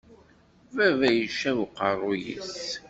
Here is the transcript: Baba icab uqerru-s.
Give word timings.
Baba 0.75 1.07
icab 1.23 1.57
uqerru-s. 1.65 2.57